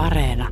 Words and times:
Areena. 0.00 0.48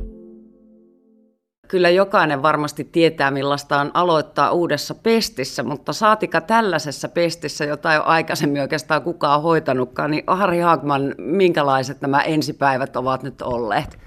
Kyllä 1.67 1.89
jokainen 1.89 2.41
varmasti 2.41 2.83
tietää, 2.83 3.31
millaista 3.31 3.81
on 3.81 3.91
aloittaa 3.93 4.51
uudessa 4.51 4.95
pestissä, 4.95 5.63
mutta 5.63 5.93
saatika 5.93 6.41
tällaisessa 6.41 7.09
pestissä, 7.09 7.65
jota 7.65 7.93
ei 7.93 7.97
ole 7.97 8.05
aikaisemmin 8.05 8.61
oikeastaan 8.61 9.01
kukaan 9.01 9.41
hoitanutkaan, 9.41 10.11
niin 10.11 10.23
Harri 10.27 10.59
Haagman, 10.59 11.15
minkälaiset 11.17 12.01
nämä 12.01 12.21
ensipäivät 12.21 12.95
ovat 12.95 13.23
nyt 13.23 13.41
olleet? 13.41 13.99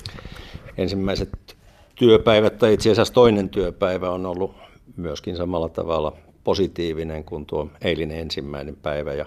Ensimmäiset 0.79 1.57
työpäivät, 1.95 2.59
tai 2.59 2.75
itse 2.75 2.91
asiassa 2.91 3.15
toinen 3.15 3.49
työpäivä 3.49 4.11
on 4.11 4.27
ollut 4.27 4.55
myöskin 4.97 5.37
samalla 5.37 5.69
tavalla 5.69 6.17
positiivinen 6.45 7.25
kuin 7.25 7.47
tuo 7.47 7.69
eilinen 7.81 8.19
ensimmäinen 8.19 8.77
päivä. 8.77 9.13
Ja 9.13 9.27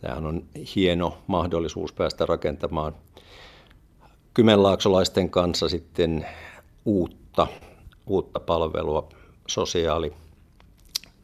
tämähän 0.00 0.26
on 0.26 0.42
hieno 0.76 1.18
mahdollisuus 1.26 1.92
päästä 1.92 2.26
rakentamaan 2.26 2.94
kymenlaaksolaisten 4.36 5.30
kanssa 5.30 5.68
sitten 5.68 6.26
uutta, 6.84 7.46
uutta 8.06 8.40
palvelua 8.40 9.08
sosiaali- 9.46 10.12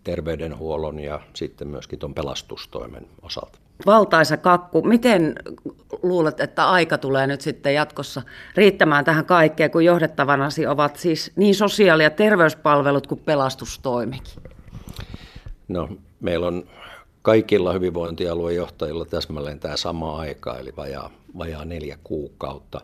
terveydenhuollon 0.04 0.98
ja 1.00 1.20
sitten 1.34 1.68
myöskin 1.68 1.98
tuon 1.98 2.14
pelastustoimen 2.14 3.06
osalta. 3.22 3.58
Valtaisa 3.86 4.36
kakku. 4.36 4.82
Miten 4.82 5.34
luulet, 6.02 6.40
että 6.40 6.70
aika 6.70 6.98
tulee 6.98 7.26
nyt 7.26 7.40
sitten 7.40 7.74
jatkossa 7.74 8.22
riittämään 8.56 9.04
tähän 9.04 9.24
kaikkeen, 9.24 9.70
kun 9.70 9.84
johdettavanasi 9.84 10.66
ovat 10.66 10.96
siis 10.96 11.32
niin 11.36 11.54
sosiaali- 11.54 12.02
ja 12.02 12.10
terveyspalvelut 12.10 13.06
kuin 13.06 13.20
pelastustoimikin? 13.20 14.42
No, 15.68 15.88
meillä 16.20 16.46
on 16.46 16.64
kaikilla 17.22 17.72
hyvinvointialuejohtajilla 17.72 19.04
täsmälleen 19.04 19.60
tämä 19.60 19.76
sama 19.76 20.16
aika, 20.16 20.58
eli 20.58 20.72
vajaa, 20.76 21.10
vajaa 21.38 21.64
neljä 21.64 21.98
kuukautta. 22.04 22.80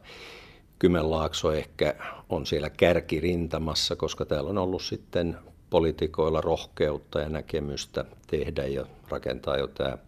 Kymenlaakso 0.79 1.53
ehkä 1.53 1.95
on 2.29 2.47
siellä 2.47 2.71
kärkirintamassa, 2.71 3.97
koska 3.97 4.25
täällä 4.25 4.51
on 4.51 4.59
ollut 4.59 4.83
sitten 4.83 5.37
poliitikoilla 5.71 6.41
rohkeutta 6.41 7.21
ja 7.21 7.29
näkemystä 7.29 8.05
tehdä 8.27 8.67
ja 8.67 8.87
rakentaa 9.09 9.57
jo 9.57 9.67
tämä 9.67 9.99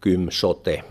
Kym 0.00 0.26
Sote 0.30 0.84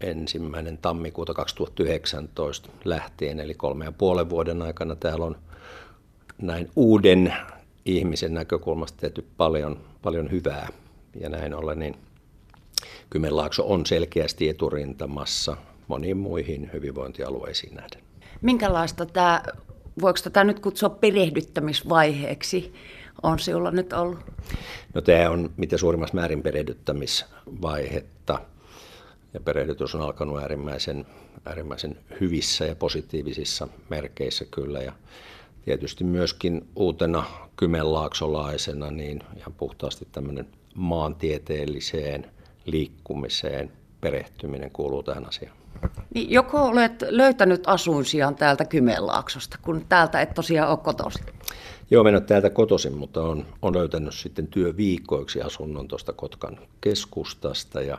ensimmäinen 0.00 0.78
tammikuuta 0.78 1.34
2019 1.34 2.68
lähtien, 2.84 3.40
eli 3.40 3.54
kolme 3.54 3.84
ja 3.84 3.92
puolen 3.92 4.30
vuoden 4.30 4.62
aikana 4.62 4.96
täällä 4.96 5.24
on 5.24 5.36
näin 6.42 6.70
uuden 6.76 7.34
ihmisen 7.84 8.34
näkökulmasta 8.34 9.00
tehty 9.00 9.26
paljon, 9.36 9.80
paljon 10.02 10.30
hyvää. 10.30 10.68
Ja 11.20 11.28
näin 11.28 11.54
ollen 11.54 11.78
niin 11.78 11.96
Kymenlaakso 13.12 13.72
on 13.72 13.86
selkeästi 13.86 14.48
eturintamassa 14.48 15.56
moniin 15.88 16.16
muihin 16.16 16.70
hyvinvointialueisiin 16.72 17.74
nähden. 17.74 18.00
Minkälaista 18.40 19.06
tämä, 19.06 19.42
voiko 20.00 20.18
tätä 20.24 20.44
nyt 20.44 20.60
kutsua 20.60 20.90
perehdyttämisvaiheeksi, 20.90 22.74
on 23.22 23.38
sinulla 23.38 23.70
nyt 23.70 23.92
ollut? 23.92 24.18
No 24.94 25.00
tämä 25.00 25.30
on 25.30 25.50
mitä 25.56 25.78
suurimmassa 25.78 26.14
määrin 26.14 26.42
perehdyttämisvaihetta. 26.42 28.38
Ja 29.34 29.40
perehdytys 29.40 29.94
on 29.94 30.02
alkanut 30.02 30.38
äärimmäisen, 30.38 31.06
äärimmäisen 31.46 31.98
hyvissä 32.20 32.64
ja 32.64 32.74
positiivisissa 32.74 33.68
merkeissä 33.90 34.44
kyllä. 34.44 34.80
Ja 34.80 34.92
tietysti 35.64 36.04
myöskin 36.04 36.66
uutena 36.76 37.24
kymenlaaksolaisena 37.56 38.90
niin 38.90 39.20
ihan 39.36 39.52
puhtaasti 39.52 40.08
tämmöinen 40.12 40.46
maantieteelliseen 40.74 42.30
liikkumiseen 42.66 43.72
perehtyminen 44.00 44.70
kuuluu 44.70 45.02
tähän 45.02 45.28
asiaan. 45.28 45.56
Niin 46.14 46.30
joko 46.30 46.62
olet 46.62 47.04
löytänyt 47.08 47.62
asuinsijan 47.66 48.34
täältä 48.34 48.64
Kymenlaaksosta, 48.64 49.58
kun 49.62 49.86
täältä 49.88 50.20
et 50.20 50.34
tosiaan 50.34 50.70
ole 50.70 50.78
kotoisin? 50.78 51.24
Joo, 51.90 52.08
en 52.08 52.22
täältä 52.22 52.50
kotoisin, 52.50 52.96
mutta 52.96 53.22
on, 53.22 53.46
on 53.62 53.76
löytänyt 53.76 54.14
sitten 54.14 54.46
työviikkoiksi 54.46 55.42
asunnon 55.42 55.88
tuosta 55.88 56.12
Kotkan 56.12 56.58
keskustasta 56.80 57.82
ja 57.82 57.98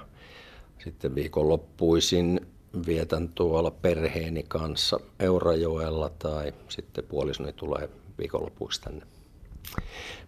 sitten 0.83 1.15
viikonloppuisin 1.15 2.47
vietän 2.85 3.29
tuolla 3.29 3.71
perheeni 3.71 4.45
kanssa 4.47 4.99
Eurajoella 5.19 6.09
tai 6.09 6.53
sitten 6.69 7.03
puolisoni 7.03 7.53
tulee 7.53 7.89
viikonlopuiksi 8.17 8.81
tänne. 8.81 9.05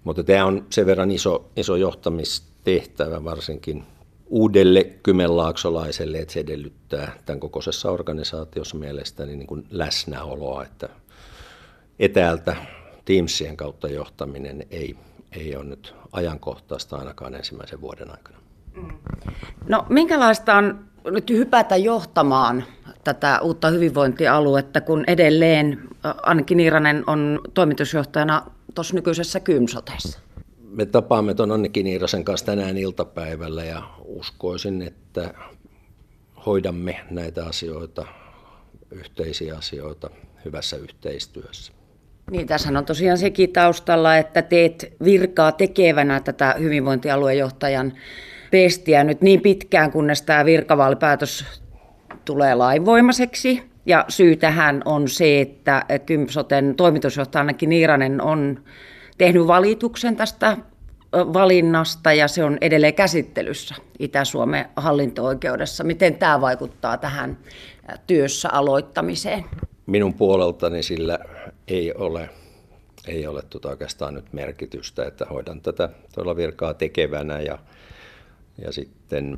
Mutta 0.04 0.24
tämä 0.24 0.46
on 0.46 0.66
sen 0.70 0.86
verran 0.86 1.12
iso, 1.12 1.50
iso 1.58 1.76
johtamistehtävä 1.76 3.24
varsinkin 3.24 3.84
uudelle 4.30 4.84
kymenlaaksolaiselle, 4.84 6.18
että 6.18 6.34
se 6.34 6.40
edellyttää 6.40 7.16
tämän 7.26 7.40
kokoisessa 7.40 7.92
organisaatiossa 7.92 8.78
mielestäni 8.78 9.36
niin 9.36 9.48
kuin 9.48 9.68
läsnäoloa, 9.70 10.64
että 10.64 10.90
etäältä 12.00 12.56
Teamsien 13.06 13.58
kautta 13.58 13.88
johtaminen 13.88 14.66
ei, 14.72 14.96
ei 15.32 15.56
ole 15.56 15.66
nyt 15.66 15.96
ajankohtaista 16.12 16.98
ainakaan 16.98 17.36
ensimmäisen 17.36 17.82
vuoden 17.82 18.12
aikana. 18.12 18.38
No 19.68 19.86
minkälaista 19.90 20.56
on 20.56 20.86
nyt 21.06 21.30
hypätä 21.30 21.76
johtamaan 21.76 22.64
tätä 23.04 23.40
uutta 23.42 23.70
hyvinvointialuetta, 23.70 24.82
kun 24.82 25.04
edelleen 25.08 25.82
Annikki 26.26 26.56
Niiranen 26.56 27.04
on 27.08 27.42
toimitusjohtajana 27.54 28.52
tuossa 28.76 28.96
nykyisessä 28.96 29.40
Kymsotessa? 29.40 30.20
Me 30.76 30.86
tapaamme 30.86 31.34
tuon 31.34 31.52
Annikki 31.52 31.84
Niirasen 31.84 32.24
kanssa 32.24 32.46
tänään 32.46 32.78
iltapäivällä 32.78 33.64
ja 33.64 33.84
uskoisin, 34.06 34.82
että 34.82 35.34
hoidamme 36.46 37.00
näitä 37.10 37.46
asioita, 37.46 38.06
yhteisiä 38.92 39.58
asioita 39.58 40.10
hyvässä 40.46 40.78
yhteistyössä. 40.78 41.74
Niin, 42.32 42.48
tässä 42.48 42.70
on 42.78 42.86
tosiaan 42.86 43.18
sekin 43.18 43.54
taustalla, 43.54 44.18
että 44.18 44.42
teet 44.42 44.94
virkaa 45.04 45.52
tekevänä 45.52 46.20
tätä 46.20 46.56
hyvinvointialuejohtajan 46.60 47.94
pestiä 48.52 49.04
nyt 49.04 49.22
niin 49.22 49.42
pitkään, 49.42 49.92
kunnes 49.92 50.22
tämä 50.22 50.46
virkavaalipäätös 50.46 51.46
tulee 52.26 52.56
lainvoimaiseksi. 52.56 53.64
Ja 53.86 54.06
syy 54.10 54.36
tähän 54.36 54.82
on 54.86 55.10
se, 55.10 55.42
että 55.42 55.86
Kympsoten 56.06 56.76
toimitusjohtaja 56.76 57.40
Annakin 57.42 57.70
Niiranen 57.70 58.22
on 58.22 58.64
tehnyt 59.18 59.48
valituksen 59.48 60.16
tästä 60.16 60.58
valinnasta 61.14 62.14
ja 62.14 62.28
se 62.28 62.44
on 62.44 62.58
edelleen 62.62 62.94
käsittelyssä 62.94 63.76
Itä-Suomen 64.00 64.66
hallinto-oikeudessa. 64.76 65.84
Miten 65.84 66.16
tämä 66.16 66.42
vaikuttaa 66.42 66.98
tähän 66.98 67.38
työssä 68.08 68.50
aloittamiseen? 68.52 69.46
Minun 69.86 70.14
puoleltani 70.14 70.84
sillä 70.84 71.20
ei 71.68 71.94
ole, 71.94 72.30
ei 73.08 73.28
ole 73.28 73.42
tuota 73.42 73.70
oikeastaan 73.70 74.14
nyt 74.14 74.34
merkitystä, 74.34 75.06
että 75.06 75.26
hoidan 75.26 75.62
tätä 75.62 75.90
tuolla 76.16 76.36
virkaa 76.36 76.74
tekevänä 76.74 77.40
ja, 77.42 77.60
ja 78.66 78.72
sitten 78.72 79.38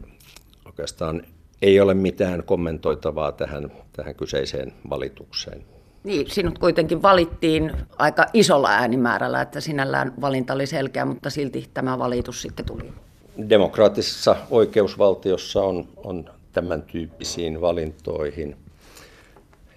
oikeastaan 0.66 1.24
ei 1.62 1.80
ole 1.80 1.94
mitään 1.94 2.44
kommentoitavaa 2.44 3.32
tähän, 3.32 3.72
tähän 3.94 4.16
kyseiseen 4.16 4.74
valitukseen. 4.90 5.77
Niin, 6.04 6.32
sinut 6.32 6.60
kuitenkin 6.60 7.02
valittiin 7.02 7.72
aika 7.98 8.26
isolla 8.34 8.70
äänimäärällä, 8.70 9.42
että 9.42 9.62
sinällään 9.62 10.14
valinta 10.22 10.54
oli 10.54 10.68
selkeä, 10.68 11.06
mutta 11.06 11.30
silti 11.30 11.70
tämä 11.74 12.00
valitus 12.00 12.42
sitten 12.42 12.66
tuli. 12.66 12.94
Demokraattisessa 13.50 14.36
oikeusvaltiossa 14.50 15.62
on, 15.62 15.88
on 15.96 16.30
tämän 16.54 16.82
tyyppisiin 16.82 17.62
valintoihin 17.62 18.56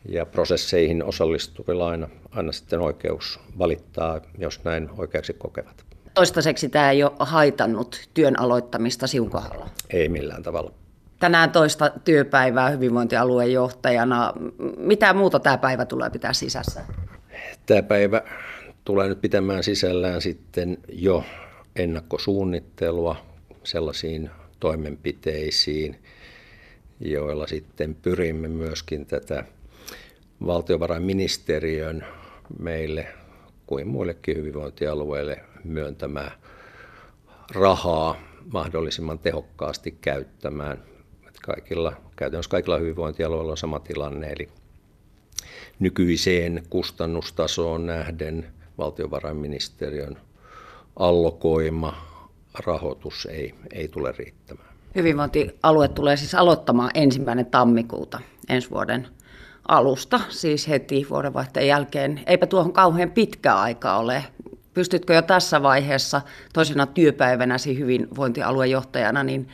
ja 0.09 0.27
prosesseihin 0.27 1.05
osallistuvilla 1.05 1.89
aina, 1.89 2.09
aina 2.31 2.53
sitten 2.53 2.81
oikeus 2.81 3.41
valittaa, 3.59 4.21
jos 4.39 4.65
näin 4.65 4.91
oikeaksi 4.99 5.33
kokevat. 5.33 5.85
Toistaiseksi 6.15 6.69
tämä 6.69 6.91
ei 6.91 7.05
ole 7.05 7.13
haitannut 7.19 8.09
työn 8.15 8.41
aloittamista 8.41 9.07
sinun 9.07 9.31
kohdalla? 9.31 9.69
Ei 9.91 10.09
millään 10.09 10.43
tavalla 10.43 10.73
tänään 11.21 11.51
toista 11.51 11.91
työpäivää 12.05 12.71
hyvinvointialueen 12.71 13.53
johtajana. 13.53 14.33
Mitä 14.77 15.15
muuta 15.15 15.41
tämä 15.41 15.59
päivä 15.59 15.85
tulee 15.85 16.11
pitää 16.11 16.33
sisässä? 16.33 16.85
Tämä 17.67 17.83
päivä 17.83 18.23
tulee 18.85 19.09
nyt 19.09 19.21
pitämään 19.21 19.63
sisällään 19.63 20.23
sitten 20.23 20.79
jo 20.93 21.25
ennakkosuunnittelua 21.77 23.17
sellaisiin 23.65 24.31
toimenpiteisiin, 24.61 26.03
joilla 27.01 27.47
sitten 27.47 27.95
pyrimme 27.95 28.49
myöskin 28.49 29.07
tätä 29.07 29.45
valtiovarainministeriön 30.47 32.07
meille 32.59 33.07
kuin 33.67 33.89
muillekin 33.89 34.37
hyvinvointialueille 34.37 35.39
myöntämää 35.65 36.31
rahaa 37.55 38.17
mahdollisimman 38.53 39.19
tehokkaasti 39.19 39.99
käyttämään 40.01 40.83
kaikilla, 41.43 41.93
käytännössä 42.17 42.51
kaikilla 42.51 42.79
hyvinvointialueilla 42.79 43.51
on 43.51 43.57
sama 43.57 43.81
tilanne, 43.81 44.27
eli 44.27 44.49
nykyiseen 45.79 46.63
kustannustasoon 46.71 47.87
nähden 47.87 48.47
valtiovarainministeriön 48.79 50.19
allokoima 50.97 51.95
rahoitus 52.67 53.27
ei, 53.27 53.55
ei 53.73 53.89
tule 53.89 54.13
riittämään. 54.19 54.71
Hyvinvointialue 54.95 55.89
tulee 55.89 56.17
siis 56.17 56.35
aloittamaan 56.35 56.91
ensimmäinen 56.95 57.47
tammikuuta 57.47 58.21
ensi 58.49 58.71
vuoden 58.71 59.09
alusta, 59.69 60.21
siis 60.29 60.69
heti 60.69 61.07
vuodenvaihteen 61.11 61.67
jälkeen. 61.67 62.21
Eipä 62.27 62.47
tuohon 62.47 62.73
kauhean 62.73 63.11
pitkä 63.11 63.55
aika 63.55 63.97
ole. 63.97 64.25
Pystytkö 64.75 65.15
jo 65.15 65.23
tässä 65.23 65.63
vaiheessa 65.63 66.21
toisena 66.53 66.87
työpäivänäsi 66.87 67.79
hyvinvointialuejohtajana 67.79 69.23
niin 69.23 69.49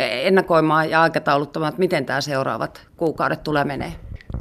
ennakoimaan 0.00 0.90
ja 0.90 1.02
aikatauluttamaan, 1.02 1.68
että 1.68 1.78
miten 1.78 2.06
tämä 2.06 2.20
seuraavat 2.20 2.86
kuukaudet 2.96 3.42
tulee 3.42 3.64
menee? 3.64 3.92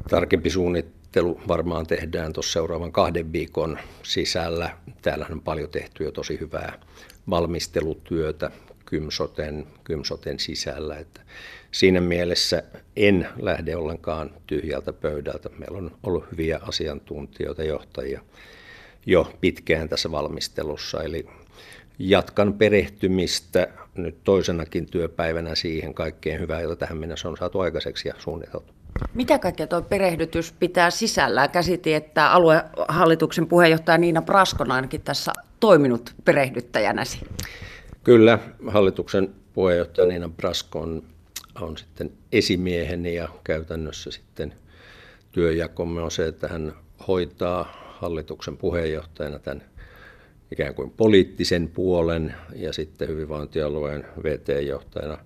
Tarkempi 0.10 0.50
suunnittelu 0.50 1.42
varmaan 1.48 1.88
tehdään 1.88 2.34
tuossa 2.34 2.52
seuraavan 2.52 2.92
kahden 2.92 3.32
viikon 3.34 3.80
sisällä. 4.04 4.70
Täällähän 5.02 5.34
on 5.34 5.42
paljon 5.42 5.70
tehty 5.70 6.04
jo 6.04 6.12
tosi 6.12 6.40
hyvää 6.40 6.74
valmistelutyötä 7.30 8.52
Kymsoten, 8.86 9.68
Kymsoten 9.84 10.40
sisällä. 10.40 10.98
Että 10.98 11.22
siinä 11.72 12.02
mielessä 12.02 12.64
en 12.96 13.28
lähde 13.40 13.76
ollenkaan 13.76 14.32
tyhjältä 14.48 14.94
pöydältä. 14.94 15.50
Meillä 15.58 15.78
on 15.78 15.92
ollut 16.04 16.32
hyviä 16.32 16.60
asiantuntijoita, 16.62 17.64
johtajia 17.64 18.22
jo 19.06 19.34
pitkään 19.42 19.90
tässä 19.90 20.12
valmistelussa. 20.12 21.04
Eli 21.04 21.26
jatkan 22.00 22.54
perehtymistä 22.54 23.68
nyt 23.96 24.24
toisenakin 24.24 24.86
työpäivänä 24.86 25.56
siihen 25.56 25.94
kaikkeen 25.94 26.40
hyvään, 26.40 26.64
jota 26.64 26.76
tähän 26.76 26.98
mennessä 26.98 27.30
on 27.30 27.38
saatu 27.38 27.60
aikaiseksi 27.60 28.08
ja 28.08 28.14
suunniteltu. 28.18 28.74
Mitä 29.14 29.40
kaikkea 29.40 29.68
tuo 29.68 29.82
perehdytys 29.82 30.52
pitää 30.52 30.90
sisällään? 30.90 31.50
Käsitin, 31.50 31.96
että 31.96 32.32
aluehallituksen 32.32 33.48
puheenjohtaja 33.48 33.98
Niina 33.98 34.22
Praskon 34.22 34.72
ainakin 34.72 35.02
tässä 35.02 35.32
toiminut 35.60 36.14
perehdyttäjänäsi. 36.26 37.20
Kyllä, 38.04 38.40
hallituksen 38.68 39.30
puheenjohtaja 39.54 40.08
Niina 40.08 40.30
Prasko 40.30 40.80
on, 40.80 41.04
on 41.62 41.78
sitten 41.78 42.12
esimieheni 42.32 43.16
ja 43.16 43.28
käytännössä 43.44 44.12
sitten 44.12 44.54
työjakomme 45.32 46.02
on 46.02 46.12
se, 46.12 46.28
että 46.28 46.48
hän 46.48 46.74
hoitaa 47.08 47.74
hallituksen 48.00 48.58
puheenjohtajana 48.58 49.40
tämän 49.40 49.64
ikään 50.52 50.76
kuin 50.76 50.92
poliittisen 50.92 51.68
puolen 51.68 52.36
ja 52.56 52.74
sitten 52.74 53.08
hyvinvointialueen 53.08 54.06
VT-johtajana 54.24 55.18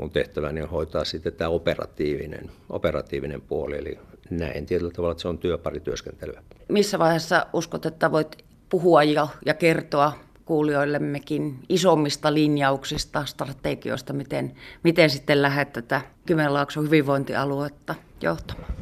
mun 0.00 0.10
tehtäväni 0.10 0.62
on 0.62 0.68
hoitaa 0.68 1.04
sitten 1.04 1.32
tämä 1.32 1.50
operatiivinen, 1.50 2.50
operatiivinen 2.70 3.40
puoli, 3.40 3.78
eli 3.78 3.98
näin 4.30 4.66
tietyllä 4.66 4.90
tavalla, 4.90 5.12
että 5.12 5.22
se 5.22 5.28
on 5.28 5.38
työparityöskentelyä. 5.38 6.42
Missä 6.68 6.98
vaiheessa 6.98 7.46
uskot, 7.52 7.86
että 7.86 8.12
voit 8.12 8.44
puhua 8.68 9.02
ja, 9.02 9.28
ja 9.46 9.54
kertoa 9.54 10.12
kuulijoillemmekin 10.44 11.58
isommista 11.68 12.34
linjauksista, 12.34 13.24
strategioista, 13.24 14.12
miten, 14.12 14.52
miten 14.82 15.10
sitten 15.10 15.42
lähdet 15.42 15.72
tätä 15.72 16.00
Kymenlaakson 16.26 16.84
hyvinvointialuetta 16.84 17.94
johtamaan? 18.22 18.72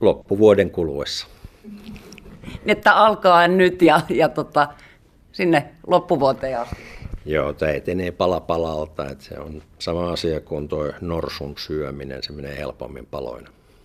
Loppuvuoden 0.00 0.70
kuluessa. 0.70 1.26
Että 2.66 2.94
alkaa 2.96 3.48
nyt 3.48 3.82
ja, 3.82 4.00
ja 4.08 4.28
tota, 4.28 4.68
sinne 5.38 5.64
loppuvuoteen 5.86 6.60
asti. 6.60 6.76
Joo, 7.24 7.52
tämä 7.52 7.72
etenee 7.72 8.10
pala 8.10 8.40
palalta, 8.40 9.08
että 9.10 9.24
se 9.24 9.38
on 9.38 9.62
sama 9.78 10.12
asia 10.12 10.40
kuin 10.40 10.68
tuo 10.68 10.92
norsun 11.00 11.54
syöminen, 11.58 12.22
se 12.22 12.32
menee 12.32 12.56
helpommin 12.58 13.06
paloina. 13.06 13.50